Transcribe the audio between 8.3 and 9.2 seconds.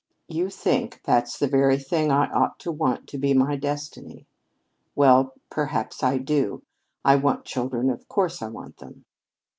I want them."